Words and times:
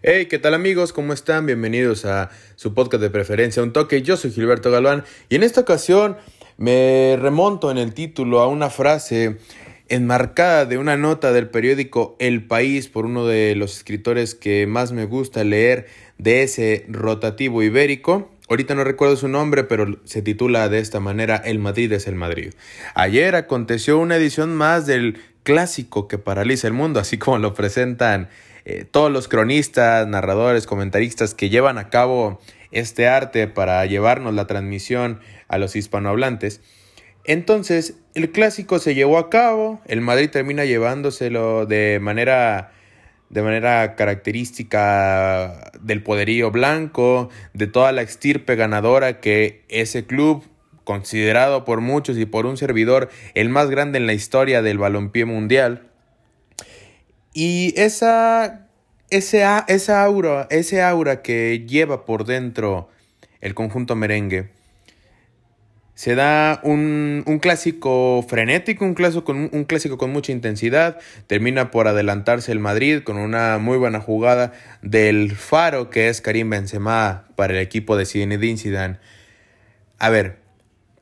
Hey, 0.00 0.26
¿qué 0.26 0.38
tal 0.38 0.54
amigos? 0.54 0.92
¿Cómo 0.92 1.12
están? 1.12 1.44
Bienvenidos 1.44 2.04
a 2.04 2.30
su 2.54 2.72
podcast 2.72 3.02
de 3.02 3.10
preferencia, 3.10 3.64
Un 3.64 3.72
Toque. 3.72 4.00
Yo 4.00 4.16
soy 4.16 4.30
Gilberto 4.30 4.70
Galván 4.70 5.02
y 5.28 5.34
en 5.34 5.42
esta 5.42 5.62
ocasión 5.62 6.16
me 6.56 7.18
remonto 7.20 7.68
en 7.72 7.78
el 7.78 7.94
título 7.94 8.38
a 8.38 8.46
una 8.46 8.70
frase 8.70 9.38
enmarcada 9.88 10.66
de 10.66 10.78
una 10.78 10.96
nota 10.96 11.32
del 11.32 11.48
periódico 11.48 12.14
El 12.20 12.46
País 12.46 12.86
por 12.86 13.06
uno 13.06 13.26
de 13.26 13.56
los 13.56 13.76
escritores 13.76 14.36
que 14.36 14.68
más 14.68 14.92
me 14.92 15.04
gusta 15.04 15.42
leer 15.42 15.88
de 16.16 16.44
ese 16.44 16.86
rotativo 16.88 17.64
ibérico. 17.64 18.30
Ahorita 18.48 18.76
no 18.76 18.84
recuerdo 18.84 19.16
su 19.16 19.26
nombre, 19.26 19.64
pero 19.64 19.98
se 20.04 20.22
titula 20.22 20.68
de 20.68 20.78
esta 20.78 21.00
manera 21.00 21.38
El 21.38 21.58
Madrid 21.58 21.90
es 21.90 22.06
el 22.06 22.14
Madrid. 22.14 22.52
Ayer 22.94 23.34
aconteció 23.34 23.98
una 23.98 24.14
edición 24.14 24.54
más 24.54 24.86
del 24.86 25.18
clásico 25.42 26.06
que 26.06 26.18
paraliza 26.18 26.68
el 26.68 26.72
mundo, 26.74 27.00
así 27.00 27.18
como 27.18 27.38
lo 27.38 27.54
presentan 27.54 28.28
eh, 28.68 28.84
todos 28.84 29.10
los 29.10 29.28
cronistas, 29.28 30.06
narradores, 30.06 30.66
comentaristas 30.66 31.32
que 31.32 31.48
llevan 31.48 31.78
a 31.78 31.88
cabo 31.88 32.38
este 32.70 33.08
arte 33.08 33.48
para 33.48 33.86
llevarnos 33.86 34.34
la 34.34 34.46
transmisión 34.46 35.20
a 35.48 35.56
los 35.56 35.74
hispanohablantes. 35.74 36.60
Entonces, 37.24 37.94
el 38.12 38.30
clásico 38.30 38.78
se 38.78 38.94
llevó 38.94 39.16
a 39.16 39.30
cabo, 39.30 39.80
el 39.86 40.02
Madrid 40.02 40.28
termina 40.28 40.66
llevándoselo 40.66 41.64
de 41.64 41.98
manera 42.02 42.72
de 43.30 43.42
manera 43.42 43.94
característica 43.94 45.70
del 45.80 46.02
poderío 46.02 46.50
blanco, 46.50 47.30
de 47.54 47.68
toda 47.68 47.92
la 47.92 48.02
estirpe 48.02 48.54
ganadora 48.54 49.20
que 49.20 49.64
ese 49.70 50.04
club, 50.04 50.44
considerado 50.84 51.64
por 51.64 51.80
muchos 51.80 52.18
y 52.18 52.26
por 52.26 52.44
un 52.44 52.58
servidor 52.58 53.08
el 53.32 53.48
más 53.48 53.70
grande 53.70 53.96
en 53.96 54.06
la 54.06 54.12
historia 54.12 54.60
del 54.60 54.76
balompié 54.76 55.24
mundial, 55.24 55.87
y 57.32 57.74
esa, 57.76 58.68
esa 59.10 60.02
aura, 60.02 60.46
ese 60.50 60.82
aura 60.82 61.22
que 61.22 61.64
lleva 61.66 62.04
por 62.04 62.24
dentro 62.24 62.88
el 63.40 63.54
conjunto 63.54 63.94
merengue, 63.96 64.50
se 65.98 66.14
da 66.14 66.60
un, 66.62 67.24
un, 67.26 67.40
clásico 67.40 68.24
frenético, 68.28 68.84
un 68.84 68.94
clásico, 68.94 69.24
con, 69.24 69.50
un 69.52 69.64
clásico 69.64 69.98
con 69.98 70.12
mucha 70.12 70.30
intensidad. 70.30 71.00
Termina 71.26 71.72
por 71.72 71.88
adelantarse 71.88 72.52
el 72.52 72.60
Madrid 72.60 73.02
con 73.02 73.18
una 73.18 73.58
muy 73.58 73.78
buena 73.78 73.98
jugada 73.98 74.52
del 74.80 75.32
faro 75.32 75.90
que 75.90 76.08
es 76.08 76.20
Karim 76.20 76.50
Benzema 76.50 77.24
para 77.34 77.54
el 77.54 77.58
equipo 77.58 77.96
de 77.96 78.06
Zinedine 78.06 78.58
Zidane. 78.58 78.98
A 79.98 80.08
ver, 80.08 80.38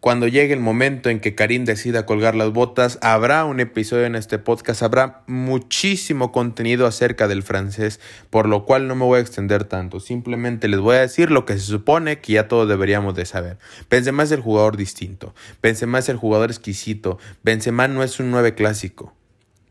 cuando 0.01 0.29
llegue 0.29 0.53
el 0.53 0.61
momento 0.61 1.09
en 1.11 1.21
que 1.21 1.35
Karim 1.35 1.65
decida 1.65 2.07
colgar 2.07 2.35
las 2.35 2.53
botas, 2.53 2.99
habrá 3.01 3.45
un 3.45 3.61
episodio 3.61 4.05
en 4.05 4.15
este 4.15 4.39
podcast, 4.39 4.83
habrá 4.83 5.23
muchísimo 5.27 6.33
contenido 6.33 6.87
acerca 6.87 7.29
del 7.29 7.43
francés, 7.43 7.99
por 8.31 8.49
lo 8.49 8.65
cual 8.65 8.89
no 8.89 8.95
me 8.95 9.05
voy 9.05 9.19
a 9.19 9.23
extender 9.23 9.65
tanto. 9.65 9.99
Simplemente 9.99 10.69
les 10.69 10.81
voy 10.81 10.97
a 10.97 11.01
decir 11.01 11.31
lo 11.31 11.45
que 11.45 11.55
se 11.55 11.61
supone 11.61 12.21
que 12.21 12.35
ya 12.35 12.47
todos 12.47 12.69
deberíamos 12.69 13.15
de 13.15 13.27
saber. 13.27 13.59
Benzema 13.91 14.23
es 14.23 14.31
el 14.31 14.41
jugador 14.41 14.77
distinto, 14.77 15.35
Benzema 15.63 15.99
es 15.99 16.09
el 16.09 16.17
jugador 16.17 16.51
exquisito, 16.51 17.19
Benzema 17.43 17.89
no 17.89 18.03
es 18.03 18.21
un 18.21 18.31
9 18.31 18.55
clásico. 18.55 19.15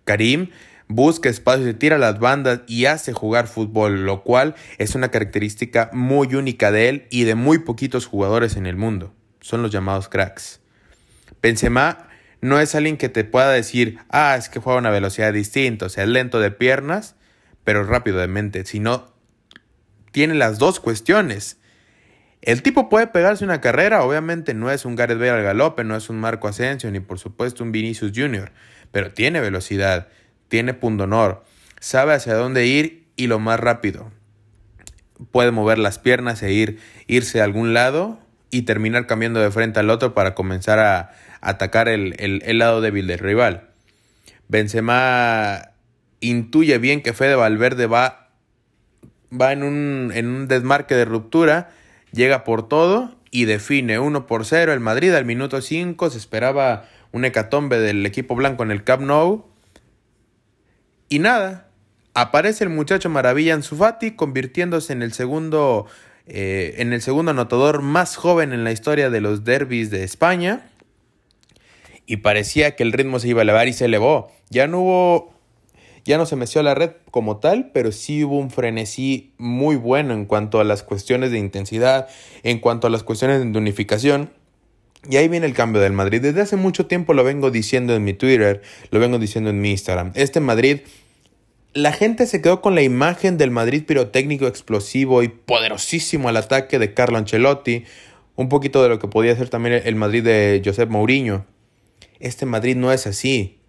Karim 0.05 0.49
busca 0.87 1.29
espacios 1.29 1.69
y 1.69 1.73
tira 1.73 1.97
las 1.97 2.19
bandas 2.19 2.61
y 2.67 2.85
hace 2.85 3.13
jugar 3.13 3.47
fútbol, 3.47 4.05
lo 4.05 4.23
cual 4.23 4.55
es 4.79 4.95
una 4.95 5.09
característica 5.09 5.89
muy 5.93 6.35
única 6.35 6.71
de 6.71 6.89
él 6.89 7.07
y 7.09 7.23
de 7.23 7.35
muy 7.35 7.59
poquitos 7.59 8.05
jugadores 8.05 8.55
en 8.55 8.65
el 8.65 8.75
mundo 8.75 9.14
son 9.45 9.61
los 9.61 9.69
llamados 9.69 10.09
cracks. 10.09 10.59
Benzema 11.39 12.07
no 12.41 12.59
es 12.59 12.73
alguien 12.73 12.97
que 12.97 13.09
te 13.09 13.23
pueda 13.23 13.51
decir, 13.51 13.99
ah, 14.09 14.35
es 14.35 14.49
que 14.49 14.59
juega 14.59 14.77
a 14.77 14.79
una 14.79 14.89
velocidad 14.89 15.31
distinta, 15.31 15.85
o 15.85 15.89
sea, 15.89 16.03
es 16.03 16.09
lento 16.09 16.39
de 16.39 16.49
piernas, 16.49 17.15
pero 17.63 17.83
rápido 17.83 18.17
de 18.17 18.27
mente, 18.27 18.65
sino 18.65 19.13
tiene 20.11 20.33
las 20.33 20.57
dos 20.57 20.79
cuestiones. 20.79 21.59
El 22.41 22.63
tipo 22.63 22.89
puede 22.89 23.05
pegarse 23.05 23.45
una 23.45 23.61
carrera, 23.61 24.01
obviamente 24.01 24.55
no 24.55 24.71
es 24.71 24.83
un 24.83 24.95
Gareth 24.95 25.19
Bale 25.19 25.29
al 25.29 25.43
galope, 25.43 25.83
no 25.83 25.95
es 25.95 26.09
un 26.09 26.19
Marco 26.19 26.47
Asensio, 26.47 26.89
ni 26.89 26.99
por 26.99 27.19
supuesto 27.19 27.63
un 27.63 27.71
Vinicius 27.71 28.13
Jr., 28.15 28.51
pero 28.91 29.11
tiene 29.11 29.41
velocidad, 29.41 30.07
tiene 30.47 30.73
pundonor, 30.73 31.43
sabe 31.79 32.15
hacia 32.15 32.33
dónde 32.33 32.65
ir 32.65 33.05
y 33.15 33.27
lo 33.27 33.37
más 33.37 33.59
rápido. 33.59 34.11
Puede 35.29 35.51
mover 35.51 35.77
las 35.77 35.99
piernas 35.99 36.41
e 36.41 36.51
ir, 36.51 36.79
irse 37.05 37.41
a 37.41 37.43
algún 37.43 37.75
lado 37.75 38.24
y 38.55 38.61
terminar 38.61 39.05
cambiando 39.05 39.41
de 39.41 39.51
frente 39.51 39.81
al 39.81 39.89
otro 39.89 40.13
para 40.13 40.33
comenzar 40.33 40.79
a 40.79 41.11
atacar 41.41 41.89
el, 41.89 42.41
lado 42.57 42.79
débil 42.79 43.05
del 43.05 43.19
rival. 43.19 43.67
Benzema 44.47 45.71
intuye 46.21 46.77
bien 46.77 47.01
que 47.01 47.11
Fede 47.11 47.35
Valverde 47.35 47.85
va, 47.85 48.29
va 49.29 49.51
en, 49.51 49.61
un, 49.61 50.09
en 50.15 50.27
un 50.27 50.47
desmarque 50.47 50.95
de 50.95 51.03
ruptura, 51.03 51.71
llega 52.13 52.45
por 52.45 52.69
todo 52.69 53.17
y 53.29 53.43
define 53.43 53.99
1 53.99 54.25
por 54.25 54.45
0 54.45 54.71
el 54.71 54.79
Madrid 54.79 55.13
al 55.13 55.25
minuto 55.25 55.59
5, 55.59 56.09
se 56.09 56.17
esperaba 56.17 56.85
un 57.11 57.25
hecatombe 57.25 57.77
del 57.77 58.05
equipo 58.05 58.35
blanco 58.35 58.63
en 58.63 58.71
el 58.71 58.85
Camp 58.85 59.03
Nou 59.03 59.47
y 61.09 61.19
nada, 61.19 61.67
aparece 62.13 62.63
el 62.63 62.69
muchacho 62.69 63.09
maravilla 63.09 63.53
en 63.53 63.63
Fati 63.63 64.11
convirtiéndose 64.11 64.93
en 64.93 65.01
el 65.01 65.11
segundo 65.11 65.87
eh, 66.27 66.75
en 66.77 66.93
el 66.93 67.01
segundo 67.01 67.31
anotador 67.31 67.81
más 67.81 68.15
joven 68.15 68.53
en 68.53 68.63
la 68.63 68.71
historia 68.71 69.09
de 69.09 69.21
los 69.21 69.43
derbis 69.43 69.91
de 69.91 70.03
España. 70.03 70.69
Y 72.05 72.17
parecía 72.17 72.75
que 72.75 72.83
el 72.83 72.93
ritmo 72.93 73.19
se 73.19 73.29
iba 73.29 73.41
a 73.41 73.43
elevar 73.43 73.67
y 73.67 73.73
se 73.73 73.85
elevó. 73.85 74.31
Ya 74.49 74.67
no 74.67 74.81
hubo. 74.81 75.35
Ya 76.03 76.19
no 76.19 76.27
se 76.27 76.35
meció 76.35 76.61
la 76.61 76.75
red 76.75 76.91
como 77.09 77.37
tal, 77.37 77.71
pero 77.73 77.91
sí 77.91 78.23
hubo 78.23 78.37
un 78.37 78.51
frenesí 78.51 79.33
muy 79.39 79.75
bueno 79.75 80.13
en 80.13 80.25
cuanto 80.25 80.59
a 80.59 80.63
las 80.63 80.83
cuestiones 80.83 81.31
de 81.31 81.39
intensidad, 81.39 82.07
en 82.43 82.59
cuanto 82.59 82.85
a 82.85 82.91
las 82.91 83.01
cuestiones 83.01 83.39
de 83.39 83.57
unificación. 83.57 84.29
Y 85.09 85.17
ahí 85.17 85.27
viene 85.27 85.47
el 85.47 85.55
cambio 85.55 85.81
del 85.81 85.93
Madrid. 85.93 86.21
Desde 86.21 86.41
hace 86.41 86.57
mucho 86.57 86.85
tiempo 86.85 87.15
lo 87.15 87.23
vengo 87.23 87.49
diciendo 87.49 87.95
en 87.95 88.03
mi 88.03 88.13
Twitter, 88.13 88.61
lo 88.91 88.99
vengo 88.99 89.17
diciendo 89.17 89.49
en 89.49 89.61
mi 89.61 89.71
Instagram. 89.71 90.11
Este 90.13 90.39
Madrid 90.39 90.81
la 91.75 91.91
gente 91.91 92.25
se 92.25 92.41
quedó 92.41 92.61
con 92.61 92.73
la 92.73 92.81
imagen 92.81 93.37
del 93.37 93.51
Madrid 93.51 93.83
pirotécnico 93.85 94.47
explosivo 94.47 95.23
y 95.23 95.27
poderosísimo 95.27 96.29
al 96.29 96.37
ataque 96.37 96.79
de 96.79 96.93
Carlo 96.93 97.17
Ancelotti, 97.17 97.83
un 98.37 98.47
poquito 98.47 98.81
de 98.81 98.87
lo 98.87 98.97
que 98.97 99.09
podía 99.09 99.35
ser 99.35 99.49
también 99.49 99.81
el 99.83 99.95
Madrid 99.95 100.23
de 100.23 100.61
Josep 100.63 100.89
Mourinho. 100.89 101.45
Este 102.21 102.45
Madrid 102.45 102.77
no 102.77 102.93
es 102.93 103.05
así. 103.07 103.59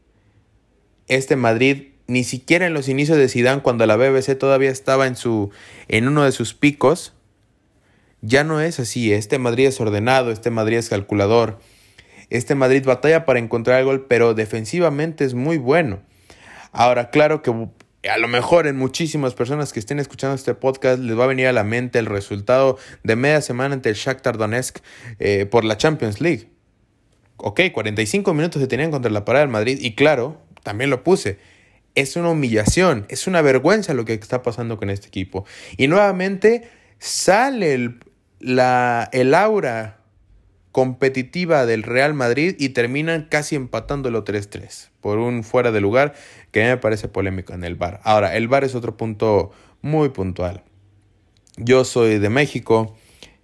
Este 1.09 1.35
Madrid 1.35 1.89
ni 2.07 2.23
siquiera 2.23 2.67
en 2.67 2.75
los 2.75 2.89
inicios 2.89 3.19
de 3.19 3.29
Zidane 3.29 3.63
cuando 3.63 3.85
la 3.87 3.97
BBC 3.97 4.39
todavía 4.39 4.71
estaba 4.71 5.09
en 5.09 5.17
su 5.17 5.51
en 5.89 6.07
uno 6.07 6.23
de 6.23 6.31
sus 6.31 6.55
picos, 6.55 7.13
ya 8.21 8.45
no 8.45 8.61
es 8.61 8.79
así. 8.79 9.13
Este 9.13 9.41
Madrid 9.41 9.67
es 9.67 9.81
ordenado, 9.81 10.31
este 10.31 10.51
Madrid 10.51 10.77
es 10.77 10.91
calculador. 10.91 11.59
Este 12.31 12.55
Madrid 12.55 12.85
batalla 12.85 13.25
para 13.25 13.41
encontrar 13.41 13.81
el 13.81 13.87
gol, 13.87 14.07
pero 14.07 14.33
defensivamente 14.35 15.25
es 15.25 15.35
muy 15.35 15.59
bueno. 15.59 16.03
Ahora, 16.71 17.11
claro 17.11 17.43
que 17.43 17.51
a 18.09 18.19
lo 18.19 18.29
mejor 18.29 18.67
en 18.67 18.77
muchísimas 18.77 19.35
personas 19.35 19.73
que 19.73 19.81
estén 19.81 19.99
escuchando 19.99 20.35
este 20.35 20.55
podcast 20.55 21.01
les 21.01 21.19
va 21.19 21.25
a 21.25 21.27
venir 21.27 21.47
a 21.47 21.53
la 21.53 21.65
mente 21.65 21.99
el 21.99 22.07
resultado 22.07 22.79
de 23.03 23.17
media 23.17 23.41
semana 23.41 23.75
ante 23.75 23.89
el 23.89 23.95
Shakhtar 23.95 24.39
Donetsk 24.39 24.79
eh, 25.19 25.47
por 25.47 25.65
la 25.65 25.77
Champions 25.77 26.21
League. 26.21 26.51
Ok, 27.39 27.61
45 27.73 28.33
minutos 28.35 28.63
se 28.63 28.69
tenían 28.69 28.91
contra 28.91 29.11
la 29.11 29.25
parada 29.25 29.45
del 29.45 29.53
Madrid 29.53 29.79
y 29.81 29.95
claro, 29.95 30.41
también 30.63 30.91
lo 30.91 31.05
puse. 31.05 31.39
Es 31.95 32.17
una 32.17 32.31
humillación, 32.31 33.07
es 33.09 33.27
una 33.27 33.43
vergüenza 33.43 33.95
lo 33.95 34.05
que 34.05 34.15
está 34.15 34.43
pasando 34.43 34.77
con 34.77 34.91
este 34.91 35.09
equipo. 35.09 35.45
Y 35.77 35.89
nuevamente 35.89 36.71
sale 36.99 37.75
el, 37.75 38.01
la, 38.41 39.09
el 39.13 39.35
aura 39.35 39.96
competitiva 40.77 41.65
del 41.65 41.85
Real 41.85 42.13
Madrid 42.13 42.55
y 42.59 42.69
terminan 42.69 43.29
casi 43.31 43.57
empatándolo 43.57 44.27
3-3 44.27 44.91
por 45.01 45.17
un 45.17 45.43
fuera 45.43 45.73
de 45.73 45.81
lugar 45.81 46.13
que 46.51 46.65
me 46.65 46.77
parece 46.77 47.09
polémico 47.09 47.55
en 47.55 47.65
el 47.65 47.77
bar. 47.77 48.03
Ahora, 48.05 48.37
el 48.37 48.47
bar 48.47 48.63
es 48.63 48.75
otro 48.75 48.95
punto 48.95 49.53
muy 49.81 50.11
puntual. 50.11 50.65
Yo 51.57 51.87
soy 51.87 52.19
de 52.19 52.29
México, 52.29 52.95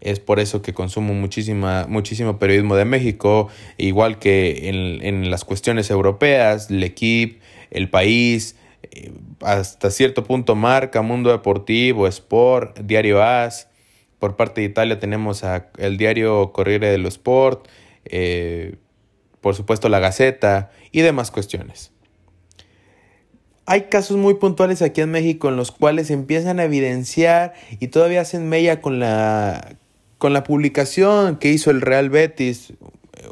es 0.03 0.21
por 0.21 0.41
eso 0.41 0.61
que 0.61 0.75
consumo 0.75 1.15
muchísima, 1.15 1.87
muchísimo 1.89 2.39
periodismo 2.39 2.77
de 2.77 2.85
México, 2.85 3.49
igual 3.79 4.19
que 4.19 4.69
en, 4.69 5.03
en 5.03 5.31
las 5.31 5.47
cuestiones 5.47 5.89
europeas, 5.89 6.71
el 6.71 6.83
equipo, 6.83 7.43
el 7.71 7.89
país, 7.89 8.57
eh, 8.91 9.11
hasta 9.41 9.91
cierto 9.91 10.23
punto 10.25 10.55
marca, 10.55 11.01
Mundo 11.01 11.31
Deportivo, 11.31 12.07
Sport, 12.07 12.81
Diario 12.81 13.23
As, 13.23 13.69
por 14.23 14.37
parte 14.37 14.61
de 14.61 14.69
Italia 14.69 15.01
tenemos 15.01 15.43
a 15.43 15.67
el 15.79 15.97
diario 15.97 16.53
Corriere 16.53 16.93
dello 16.93 17.09
Sport, 17.09 17.67
eh, 18.05 18.77
por 19.41 19.57
supuesto 19.57 19.89
la 19.89 19.99
Gaceta 19.99 20.71
y 20.93 21.01
demás 21.01 21.33
cuestiones. 21.33 21.91
Hay 23.67 23.87
casos 23.89 24.17
muy 24.19 24.35
puntuales 24.35 24.81
aquí 24.81 25.01
en 25.01 25.11
México 25.11 25.49
en 25.49 25.57
los 25.57 25.73
cuales 25.73 26.09
empiezan 26.13 26.61
a 26.61 26.65
evidenciar 26.67 27.55
y 27.81 27.89
todavía 27.89 28.21
hacen 28.21 28.49
mella 28.49 28.81
con 28.81 29.01
la, 29.01 29.75
con 30.19 30.33
la 30.33 30.45
publicación 30.45 31.35
que 31.35 31.49
hizo 31.49 31.73
el 31.73 31.81
Real 31.81 32.09
Betis 32.09 32.75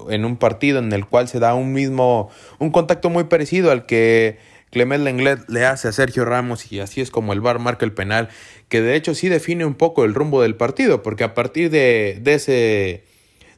en 0.08 0.24
un 0.24 0.38
partido 0.38 0.80
en 0.80 0.92
el 0.92 1.06
cual 1.06 1.28
se 1.28 1.38
da 1.38 1.54
un 1.54 1.72
mismo, 1.72 2.30
un 2.58 2.70
contacto 2.70 3.10
muy 3.10 3.24
parecido 3.24 3.70
al 3.70 3.86
que 3.86 4.38
Clement 4.70 5.02
Lenglet 5.02 5.48
le 5.48 5.66
hace 5.66 5.88
a 5.88 5.92
Sergio 5.92 6.24
Ramos 6.24 6.72
y 6.72 6.80
así 6.80 7.00
es 7.00 7.10
como 7.10 7.32
el 7.32 7.40
VAR 7.40 7.58
marca 7.58 7.84
el 7.84 7.92
penal, 7.92 8.28
que 8.68 8.80
de 8.80 8.94
hecho 8.94 9.14
sí 9.14 9.28
define 9.28 9.64
un 9.64 9.74
poco 9.74 10.04
el 10.04 10.14
rumbo 10.14 10.42
del 10.42 10.54
partido, 10.54 11.02
porque 11.02 11.24
a 11.24 11.34
partir 11.34 11.70
de, 11.70 12.22
ese, 12.24 13.04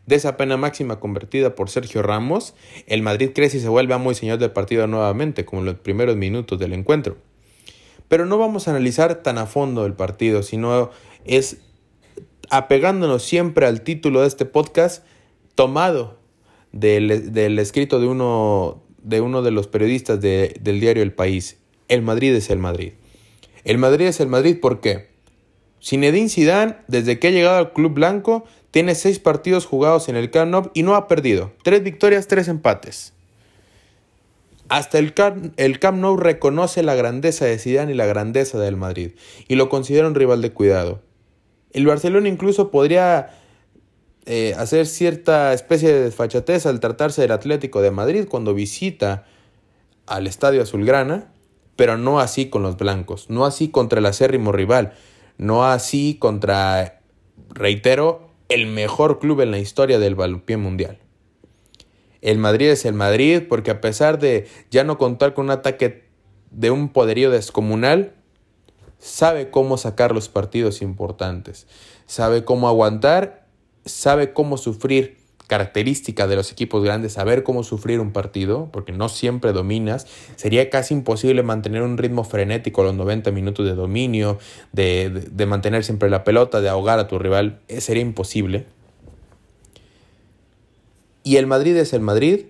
de 0.07 0.17
esa 0.17 0.37
pena 0.39 0.57
máxima 0.57 1.01
convertida 1.01 1.55
por 1.55 1.69
Sergio 1.69 2.03
Ramos, 2.03 2.55
el 2.87 3.03
Madrid 3.03 3.31
crece 3.35 3.59
y 3.59 3.61
se 3.61 3.69
vuelve 3.69 3.93
amo 3.95 4.11
y 4.11 4.15
señor 4.15 4.39
del 4.39 4.53
partido 4.53 4.87
nuevamente, 4.87 5.45
como 5.45 5.61
en 5.61 5.67
los 5.67 5.75
primeros 5.77 6.17
minutos 6.17 6.59
del 6.59 6.73
encuentro. 6.73 7.19
Pero 8.09 8.25
no 8.25 8.39
vamos 8.39 8.67
a 8.67 8.71
analizar 8.71 9.17
tan 9.17 9.37
a 9.37 9.47
fondo 9.47 9.85
el 9.85 9.95
partido, 9.95 10.43
sino 10.43 10.91
es 11.25 11.59
apegándonos 12.51 13.23
siempre 13.23 13.67
al 13.67 13.83
título 13.83 14.23
de 14.23 14.29
este 14.29 14.45
podcast 14.45 15.05
tomado 15.55 16.19
del, 16.73 17.33
del 17.33 17.59
escrito 17.59 18.01
de 18.01 18.07
uno 18.07 18.82
de 19.03 19.21
uno 19.21 19.43
de 19.43 19.51
los 19.51 19.67
periodistas 19.67 20.21
del 20.21 20.81
diario 20.81 21.03
El 21.03 21.13
País. 21.13 21.59
El 21.89 22.03
Madrid 22.03 22.35
es 22.35 22.51
el 22.51 22.59
Madrid. 22.59 22.93
El 23.65 23.79
Madrid 23.79 24.07
es 24.07 24.21
el 24.21 24.29
Madrid 24.29 24.59
¿por 24.61 24.81
qué? 24.81 25.11
Zinedine 25.83 26.29
Zidane, 26.29 26.77
desde 26.87 27.19
que 27.19 27.29
ha 27.29 27.31
llegado 27.33 27.59
al 27.59 27.73
club 27.73 27.93
blanco, 27.93 28.45
tiene 28.71 28.95
seis 28.95 29.19
partidos 29.19 29.67
jugados 29.67 30.09
en 30.09 30.17
el 30.17 30.31
Camp 30.31 30.51
Nou 30.51 30.71
y 30.75 30.83
no 30.85 30.95
ha 30.95 31.09
perdido. 31.09 31.53
Tres 31.65 31.83
victorias, 31.83 32.29
tres 32.29 32.49
empates. 32.49 33.13
Hasta 34.69 34.99
el, 34.99 35.13
Camp, 35.13 35.53
el 35.59 35.79
Camp 35.81 35.99
Nou 35.99 36.17
reconoce 36.17 36.83
la 36.83 36.95
grandeza 36.95 37.45
de 37.45 37.59
Zidane 37.59 37.93
y 37.93 37.97
la 37.97 38.07
grandeza 38.07 38.59
del 38.59 38.77
Madrid 38.77 39.13
y 39.49 39.57
lo 39.57 39.69
considera 39.69 40.07
un 40.07 40.15
rival 40.15 40.41
de 40.41 40.53
cuidado. 40.53 41.03
El 41.73 41.87
Barcelona 41.87 42.29
incluso 42.29 42.71
podría 42.71 43.42
eh, 44.25 44.55
hacer 44.57 44.87
cierta 44.87 45.53
especie 45.53 45.93
de 45.93 46.05
desfachatez 46.05 46.67
al 46.67 46.79
tratarse 46.79 47.23
del 47.23 47.33
Atlético 47.33 47.83
de 47.83 47.91
Madrid 47.91 48.27
cuando 48.29 48.55
visita 48.55 49.27
al 50.07 50.29
Estadio 50.29 50.63
Azulgrana, 50.63 51.33
pero 51.75 51.99
no 51.99 52.21
así 52.21 52.49
con 52.49 52.63
los 52.63 52.77
blancos, 52.77 53.31
no 53.31 53.45
así 53.45 53.69
contra 53.69 53.99
el 53.99 54.07
acérrimo 54.07 54.53
rival, 54.53 54.93
no 55.39 55.65
así 55.65 56.19
contra, 56.21 57.01
reitero, 57.51 58.31
el 58.49 58.67
mejor 58.67 59.19
club 59.19 59.41
en 59.41 59.51
la 59.51 59.59
historia 59.59 59.99
del 59.99 60.15
balompié 60.15 60.57
mundial. 60.57 60.99
El 62.21 62.39
Madrid 62.39 62.69
es 62.69 62.85
el 62.85 62.95
Madrid 62.95 63.43
porque 63.49 63.73
a 63.73 63.81
pesar 63.81 64.21
de 64.21 64.47
ya 64.71 64.85
no 64.85 64.99
contar 64.99 65.35
con 65.35 65.47
un 65.47 65.51
ataque 65.51 66.05
de 66.53 66.71
un 66.71 66.91
poderío 66.91 67.31
descomunal, 67.31 68.15
sabe 68.99 69.51
cómo 69.51 69.79
sacar 69.79 70.13
los 70.13 70.29
partidos 70.29 70.81
importantes, 70.81 71.67
sabe 72.07 72.45
cómo 72.45 72.69
aguantar 72.69 73.42
sabe 73.85 74.33
cómo 74.33 74.57
sufrir, 74.57 75.19
característica 75.47 76.27
de 76.27 76.37
los 76.37 76.51
equipos 76.51 76.83
grandes, 76.83 77.13
saber 77.13 77.43
cómo 77.43 77.63
sufrir 77.63 78.01
un 78.01 78.13
partido, 78.13 78.71
porque 78.73 78.93
no 78.93 79.09
siempre 79.09 79.53
dominas. 79.53 80.07
Sería 80.37 80.71
casi 80.71 80.95
imposible 80.95 81.43
mantener 81.43 81.83
un 81.83 81.99
ritmo 81.99 82.25
frenético 82.25 82.83
los 82.83 82.95
90 82.95 83.31
minutos 83.33 83.67
de 83.67 83.75
dominio, 83.75 84.39
de, 84.73 85.11
de 85.11 85.47
mantener 85.47 85.85
siempre 85.85 86.09
la 86.09 86.25
pelota, 86.25 86.61
de 86.61 86.69
ahogar 86.69 86.99
a 86.99 87.07
tu 87.07 87.19
rival. 87.19 87.61
Eh, 87.69 87.81
sería 87.81 88.03
imposible. 88.03 88.67
Y 91.23 91.37
el 91.37 91.47
Madrid 91.47 91.77
es 91.77 91.93
el 91.93 92.01
Madrid 92.01 92.47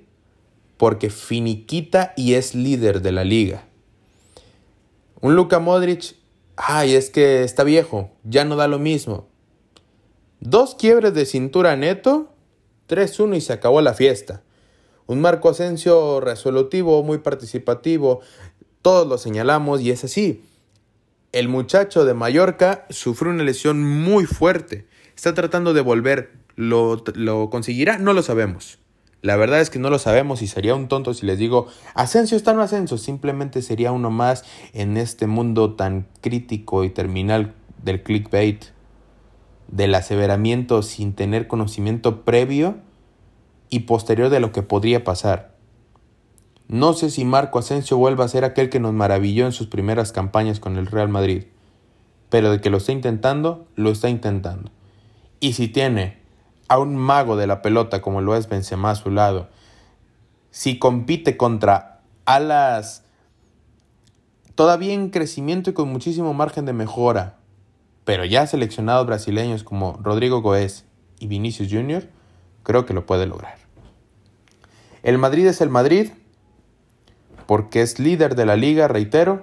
porque 0.77 1.11
finiquita 1.11 2.13
y 2.17 2.35
es 2.35 2.55
líder 2.55 3.03
de 3.03 3.13
la 3.13 3.25
liga. 3.25 3.65
Un 5.21 5.37
Luka 5.37 5.61
Modric, 5.61 6.17
ay, 6.57 6.95
es 6.95 7.11
que 7.11 7.45
está 7.45 7.65
viejo, 7.65 8.11
ya 8.25 8.45
no 8.45 8.57
da 8.57 8.67
lo 8.67 8.79
mismo. 8.79 9.29
Dos 10.45 10.75
quiebres 10.75 11.15
de 11.15 11.25
cintura 11.25 11.77
neto, 11.77 12.35
3-1 12.89 13.37
y 13.37 13.41
se 13.41 13.53
acabó 13.53 13.81
la 13.81 13.95
fiesta. 13.95 14.43
Un 15.07 15.21
Marco 15.21 15.49
Asensio 15.49 16.19
resolutivo, 16.19 17.05
muy 17.05 17.19
participativo, 17.19 18.23
todos 18.83 19.07
lo 19.07 19.19
señalamos 19.19 19.83
y 19.83 19.93
es 19.93 20.03
así. 20.03 20.43
El 21.31 21.49
muchacho 21.49 22.05
de 22.05 22.15
Mallorca 22.15 22.87
sufrió 22.91 23.31
una 23.31 23.45
lesión 23.45 23.85
muy 23.85 24.27
fuerte. 24.27 24.89
Está 25.15 25.33
tratando 25.33 25.75
de 25.75 25.81
volver. 25.81 26.33
¿Lo, 26.57 27.05
¿Lo, 27.15 27.49
conseguirá? 27.49 27.99
No 27.99 28.13
lo 28.13 28.23
sabemos. 28.23 28.81
La 29.21 29.37
verdad 29.37 29.61
es 29.61 29.71
que 29.71 29.79
no 29.79 29.91
lo 29.91 30.01
sabemos 30.01 30.43
y 30.43 30.49
sería 30.49 30.75
un 30.75 30.89
tonto 30.89 31.15
si 31.15 31.25
les 31.25 31.39
digo, 31.39 31.69
Asensio 31.95 32.37
está 32.37 32.51
en 32.51 32.59
ascenso. 32.59 32.99
Simplemente 32.99 33.63
sería 33.63 33.93
uno 33.93 34.11
más 34.11 34.45
en 34.73 34.97
este 34.97 35.29
mundo 35.29 35.75
tan 35.75 36.09
crítico 36.21 36.83
y 36.83 36.91
terminal 36.91 37.55
del 37.85 38.03
clickbait 38.03 38.65
del 39.73 39.95
aseveramiento 39.95 40.83
sin 40.83 41.15
tener 41.15 41.49
conocimiento 41.49 42.25
previo 42.25 42.77
y 43.71 43.81
posterior 43.81 44.29
de 44.29 44.39
lo 44.39 44.53
que 44.53 44.63
podría 44.63 45.03
pasar. 45.03 45.57
No 46.69 46.93
sé 46.93 47.11
si 47.11 47.25
Marco 47.25 47.59
Asensio 47.59 47.97
vuelva 47.97 48.27
a 48.27 48.29
ser 48.29 48.45
aquel 48.45 48.69
que 48.69 48.81
nos 48.81 48.93
maravilló 48.93 49.47
en 49.47 49.53
sus 49.53 49.67
primeras 49.67 50.13
campañas 50.13 50.61
con 50.61 50.77
el 50.77 50.87
Real 50.87 51.09
Madrid, 51.09 51.45
pero 52.29 52.51
de 52.51 52.61
que 52.61 52.71
lo 52.71 52.77
está 52.77 52.93
intentando, 52.93 53.67
lo 53.75 53.91
está 53.91 54.11
intentando. 54.11 54.71
Y 55.41 55.55
si 55.55 55.69
tiene 55.69 56.19
a 56.69 56.79
un 56.79 56.95
mago 56.95 57.37
de 57.37 57.47
la 57.47 57.63
pelota 57.63 58.03
como 58.03 58.21
lo 58.21 58.37
es 58.37 58.49
Benzema 58.49 58.91
a 58.91 58.95
su 58.95 59.11
lado, 59.11 59.49
si 60.51 60.79
compite 60.79 61.39
contra 61.39 62.03
alas 62.27 63.05
todavía 64.55 64.93
en 64.93 65.09
crecimiento 65.09 65.71
y 65.71 65.73
con 65.73 65.89
muchísimo 65.89 66.35
margen 66.35 66.67
de 66.67 66.75
mejora, 66.75 67.39
pero 68.05 68.25
ya 68.25 68.47
seleccionados 68.47 69.07
brasileños 69.07 69.65
como 69.65 69.99
Rodrigo 70.03 70.41
Goes 70.41 70.85
y 71.19 71.27
Vinicius 71.27 71.69
Jr., 71.71 72.09
creo 72.63 72.87
que 72.87 72.95
lo 72.95 73.07
puede 73.07 73.27
lograr. 73.27 73.57
El 75.03 75.19
Madrid 75.19 75.47
es 75.47 75.61
el 75.61 75.69
Madrid 75.69 76.11
porque 77.47 77.83
es 77.83 77.99
líder 77.99 78.35
de 78.35 78.47
la 78.47 78.57
liga, 78.57 78.89
reitero, 78.89 79.43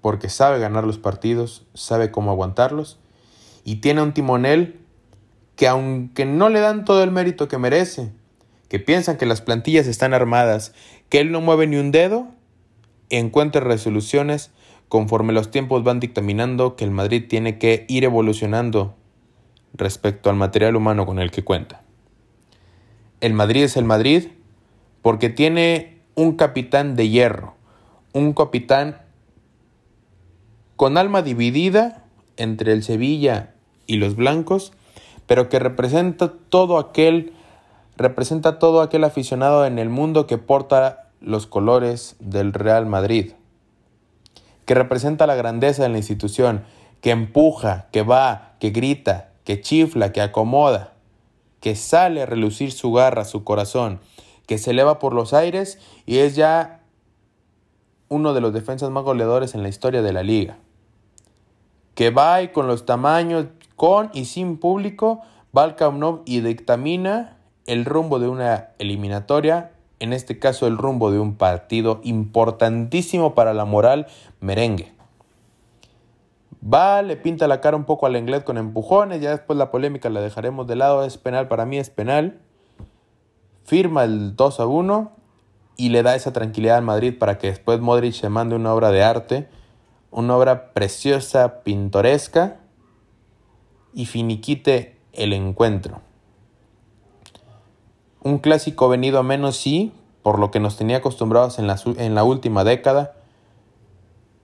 porque 0.00 0.28
sabe 0.28 0.58
ganar 0.58 0.84
los 0.84 0.98
partidos, 0.98 1.64
sabe 1.74 2.10
cómo 2.10 2.30
aguantarlos 2.30 2.98
y 3.64 3.76
tiene 3.76 4.02
un 4.02 4.12
timonel 4.12 4.80
que 5.56 5.68
aunque 5.68 6.24
no 6.24 6.48
le 6.48 6.60
dan 6.60 6.84
todo 6.84 7.02
el 7.02 7.10
mérito 7.10 7.48
que 7.48 7.58
merece, 7.58 8.12
que 8.68 8.78
piensan 8.78 9.16
que 9.16 9.26
las 9.26 9.42
plantillas 9.42 9.86
están 9.86 10.14
armadas, 10.14 10.72
que 11.08 11.20
él 11.20 11.30
no 11.30 11.40
mueve 11.40 11.66
ni 11.66 11.76
un 11.76 11.92
dedo, 11.92 12.28
encuentra 13.10 13.60
resoluciones 13.60 14.50
conforme 14.92 15.32
los 15.32 15.50
tiempos 15.50 15.82
van 15.84 16.00
dictaminando 16.00 16.76
que 16.76 16.84
el 16.84 16.90
Madrid 16.90 17.24
tiene 17.26 17.56
que 17.56 17.86
ir 17.88 18.04
evolucionando 18.04 18.94
respecto 19.72 20.28
al 20.28 20.36
material 20.36 20.76
humano 20.76 21.06
con 21.06 21.18
el 21.18 21.30
que 21.30 21.42
cuenta. 21.42 21.80
El 23.22 23.32
Madrid 23.32 23.62
es 23.62 23.78
el 23.78 23.86
Madrid 23.86 24.28
porque 25.00 25.30
tiene 25.30 26.02
un 26.14 26.36
capitán 26.36 26.94
de 26.94 27.08
hierro, 27.08 27.54
un 28.12 28.34
capitán 28.34 28.98
con 30.76 30.98
alma 30.98 31.22
dividida 31.22 32.04
entre 32.36 32.74
el 32.74 32.82
Sevilla 32.82 33.54
y 33.86 33.96
los 33.96 34.14
blancos, 34.14 34.74
pero 35.26 35.48
que 35.48 35.58
representa 35.58 36.34
todo 36.50 36.76
aquel 36.76 37.32
representa 37.96 38.58
todo 38.58 38.82
aquel 38.82 39.04
aficionado 39.04 39.64
en 39.64 39.78
el 39.78 39.88
mundo 39.88 40.26
que 40.26 40.36
porta 40.36 41.08
los 41.22 41.46
colores 41.46 42.14
del 42.20 42.52
Real 42.52 42.84
Madrid 42.84 43.32
que 44.64 44.74
representa 44.74 45.26
la 45.26 45.34
grandeza 45.34 45.82
de 45.82 45.88
la 45.88 45.98
institución, 45.98 46.64
que 47.00 47.10
empuja, 47.10 47.88
que 47.90 48.02
va, 48.02 48.54
que 48.60 48.70
grita, 48.70 49.30
que 49.44 49.60
chifla, 49.60 50.12
que 50.12 50.20
acomoda, 50.20 50.92
que 51.60 51.74
sale 51.74 52.22
a 52.22 52.26
relucir 52.26 52.72
su 52.72 52.92
garra, 52.92 53.24
su 53.24 53.44
corazón, 53.44 54.00
que 54.46 54.58
se 54.58 54.70
eleva 54.70 54.98
por 54.98 55.14
los 55.14 55.32
aires 55.32 55.78
y 56.06 56.18
es 56.18 56.36
ya 56.36 56.80
uno 58.08 58.34
de 58.34 58.40
los 58.40 58.52
defensas 58.52 58.90
más 58.90 59.04
goleadores 59.04 59.54
en 59.54 59.62
la 59.62 59.68
historia 59.68 60.02
de 60.02 60.12
la 60.12 60.22
liga. 60.22 60.58
Que 61.94 62.10
va 62.10 62.42
y 62.42 62.48
con 62.48 62.66
los 62.66 62.86
tamaños, 62.86 63.46
con 63.76 64.10
y 64.12 64.26
sin 64.26 64.58
público, 64.58 65.22
va 65.56 65.64
al 65.64 65.76
Camp 65.76 66.22
y 66.24 66.40
dictamina 66.40 67.38
el 67.66 67.84
rumbo 67.84 68.18
de 68.18 68.28
una 68.28 68.70
eliminatoria 68.78 69.72
en 70.02 70.12
este 70.12 70.40
caso 70.40 70.66
el 70.66 70.78
rumbo 70.78 71.12
de 71.12 71.20
un 71.20 71.36
partido 71.36 72.00
importantísimo 72.02 73.36
para 73.36 73.54
la 73.54 73.64
moral 73.64 74.08
merengue. 74.40 74.92
Va, 76.60 77.02
le 77.02 77.16
pinta 77.16 77.46
la 77.46 77.60
cara 77.60 77.76
un 77.76 77.84
poco 77.84 78.06
al 78.06 78.16
inglés 78.16 78.42
con 78.42 78.58
empujones, 78.58 79.20
ya 79.20 79.30
después 79.30 79.56
la 79.56 79.70
polémica 79.70 80.10
la 80.10 80.20
dejaremos 80.20 80.66
de 80.66 80.74
lado, 80.74 81.04
es 81.04 81.18
penal, 81.18 81.46
para 81.46 81.66
mí 81.66 81.78
es 81.78 81.88
penal. 81.88 82.40
Firma 83.62 84.02
el 84.02 84.34
2 84.34 84.58
a 84.58 84.66
1 84.66 85.12
y 85.76 85.90
le 85.90 86.02
da 86.02 86.16
esa 86.16 86.32
tranquilidad 86.32 86.78
al 86.78 86.84
Madrid 86.84 87.16
para 87.16 87.38
que 87.38 87.46
después 87.46 87.78
Modric 87.78 88.14
se 88.14 88.28
mande 88.28 88.56
una 88.56 88.74
obra 88.74 88.90
de 88.90 89.04
arte, 89.04 89.48
una 90.10 90.36
obra 90.36 90.72
preciosa, 90.72 91.62
pintoresca 91.62 92.56
y 93.94 94.06
finiquite 94.06 94.98
el 95.12 95.32
encuentro. 95.32 96.00
Un 98.24 98.38
clásico 98.38 98.88
venido 98.88 99.18
a 99.18 99.22
menos, 99.22 99.56
sí, 99.56 99.92
por 100.22 100.38
lo 100.38 100.50
que 100.50 100.60
nos 100.60 100.76
tenía 100.76 100.98
acostumbrados 100.98 101.58
en 101.58 101.66
la, 101.66 101.80
en 101.96 102.14
la 102.14 102.24
última 102.24 102.64
década. 102.64 103.14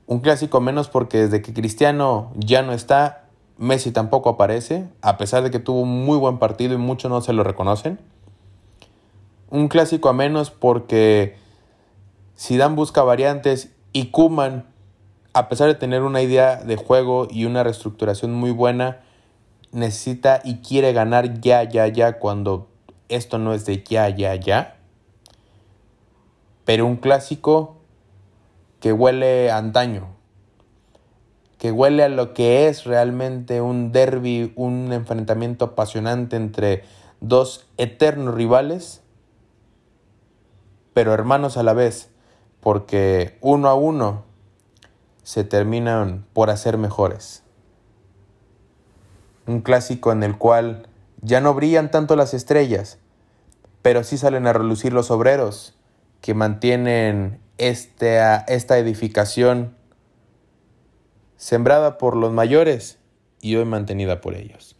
Un 0.07 0.21
clásico 0.21 0.61
menos 0.61 0.89
porque 0.89 1.19
desde 1.19 1.43
que 1.43 1.53
Cristiano 1.53 2.33
ya 2.37 2.63
no 2.63 2.73
está, 2.73 3.29
Messi 3.59 3.91
tampoco 3.93 4.31
aparece, 4.31 4.89
a 5.03 5.17
pesar 5.17 5.43
de 5.43 5.51
que 5.51 5.59
tuvo 5.59 5.83
un 5.83 6.05
muy 6.05 6.17
buen 6.17 6.39
partido 6.39 6.75
y 6.75 6.79
muchos 6.79 7.11
no 7.11 7.21
se 7.21 7.33
lo 7.33 7.45
reconocen. 7.45 7.99
Un 9.51 9.69
clásico 9.69 10.09
a 10.09 10.13
menos 10.13 10.51
porque 10.51 11.37
Zidane 12.39 12.75
busca 12.75 13.03
variantes 13.03 13.71
Y 13.93 14.11
Kuman, 14.11 14.67
a 15.33 15.49
pesar 15.49 15.69
de 15.69 15.75
tener 15.75 16.03
una 16.03 16.23
idea 16.23 16.57
de 16.57 16.77
juego 16.77 17.27
y 17.31 17.45
una 17.45 17.63
reestructuración 17.63 18.33
muy 18.33 18.51
buena, 18.51 19.01
necesita 19.73 20.41
y 20.45 20.59
quiere 20.59 20.93
ganar 20.93 21.41
ya, 21.41 21.65
ya, 21.65 21.89
ya, 21.89 22.19
cuando 22.19 22.69
esto 23.09 23.39
no 23.39 23.55
es 23.55 23.65
de 23.65 23.83
ya, 23.83 24.09
ya, 24.09 24.35
ya. 24.35 24.77
Pero 26.65 26.87
un 26.87 26.97
clásico 26.97 27.77
que 28.81 28.93
huele 28.93 29.51
a 29.51 29.57
antaño, 29.57 30.09
que 31.59 31.73
huele 31.73 32.05
a 32.05 32.09
lo 32.09 32.35
que 32.35 32.69
es 32.69 32.85
realmente 32.85 33.61
un 33.61 33.91
derby, 33.91 34.53
un 34.55 34.93
enfrentamiento 34.93 35.65
apasionante 35.67 36.37
entre 36.37 36.85
dos 37.21 37.67
eternos 37.77 38.35
rivales, 38.35 39.03
pero 40.95 41.13
hermanos 41.13 41.57
a 41.57 41.63
la 41.63 41.73
vez, 41.73 42.11
porque 42.61 43.39
uno 43.41 43.69
a 43.69 43.75
uno 43.75 44.25
se 45.23 45.45
terminan 45.45 46.27
por 46.33 46.51
hacer 46.51 46.79
mejores. 46.79 47.43
Un 49.47 49.61
clásico 49.61 50.13
en 50.13 50.23
el 50.23 50.39
cual 50.39 50.89
ya 51.21 51.41
no 51.41 51.55
brillan 51.55 51.91
tanto 51.91 52.17
las 52.17 52.35
estrellas, 52.35 52.99
pero 53.83 54.05
sí 54.05 54.19
salen 54.19 54.47
a 54.47 54.53
relucir 54.53 54.93
los 54.93 55.11
obreros 55.11 55.77
que 56.21 56.35
mantienen 56.35 57.41
esta, 57.59 58.39
esta 58.39 58.79
edificación 58.79 59.77
sembrada 61.37 61.99
por 61.99 62.17
los 62.17 62.33
mayores 62.33 62.99
y 63.41 63.57
hoy 63.57 63.65
mantenida 63.65 64.21
por 64.21 64.35
ellos. 64.35 64.77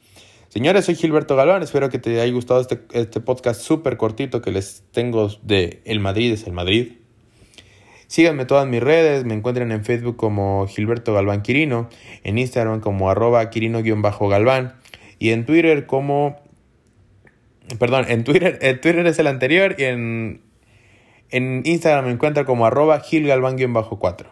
Señores, 0.49 0.87
soy 0.87 0.95
Gilberto 0.95 1.37
Galván, 1.37 1.63
espero 1.63 1.91
que 1.91 1.99
te 1.99 2.21
haya 2.21 2.33
gustado 2.33 2.61
este, 2.61 2.81
este 2.93 3.21
podcast 3.21 3.61
súper 3.61 3.97
cortito 3.97 4.41
que 4.41 4.51
les 4.51 4.83
tengo 4.93 5.29
de 5.43 5.83
El 5.85 6.01
Madrid 6.01 6.33
es 6.33 6.47
el 6.47 6.53
Madrid. 6.53 6.95
Síganme 8.07 8.47
todas 8.47 8.67
mis 8.67 8.83
redes, 8.83 9.27
me 9.27 9.35
encuentran 9.35 9.71
en 9.71 9.85
Facebook 9.85 10.17
como 10.17 10.67
Gilberto 10.67 11.13
Galván 11.13 11.43
Quirino, 11.43 11.91
en 12.25 12.39
Instagram 12.39 12.81
como 12.81 13.11
arroba 13.11 13.51
Quirino-Galván 13.51 14.75
y 15.19 15.31
en 15.31 15.47
Twitter 15.47 15.87
como... 15.87 16.37
Perdón, 17.79 18.07
en 18.09 18.25
Twitter, 18.25 18.59
en 18.63 18.81
Twitter 18.81 19.07
es 19.07 19.19
el 19.19 19.27
anterior 19.27 19.75
y 19.79 19.85
en 19.85 20.49
en 21.31 21.63
Instagram 21.65 22.07
me 22.07 22.13
encuentra 22.13 22.45
como 22.45 22.67
arroba 22.67 23.01
gilgalván-4. 23.03 24.27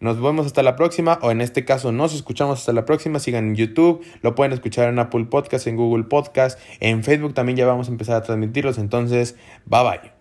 Nos 0.00 0.20
vemos 0.20 0.46
hasta 0.46 0.62
la 0.62 0.76
próxima, 0.76 1.18
o 1.22 1.30
en 1.30 1.40
este 1.40 1.64
caso 1.64 1.92
nos 1.92 2.14
escuchamos 2.14 2.58
hasta 2.58 2.72
la 2.72 2.84
próxima. 2.84 3.18
Sigan 3.20 3.48
en 3.48 3.54
YouTube, 3.54 4.04
lo 4.22 4.34
pueden 4.34 4.52
escuchar 4.52 4.88
en 4.88 4.98
Apple 4.98 5.26
Podcast, 5.26 5.66
en 5.66 5.76
Google 5.76 6.04
Podcast, 6.04 6.58
en 6.80 7.04
Facebook 7.04 7.34
también 7.34 7.56
ya 7.56 7.66
vamos 7.66 7.88
a 7.88 7.92
empezar 7.92 8.16
a 8.16 8.22
transmitirlos. 8.22 8.78
Entonces, 8.78 9.36
bye 9.64 9.82
bye. 9.82 10.12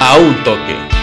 A 0.00 0.16
un 0.18 0.44
toque. 0.44 0.97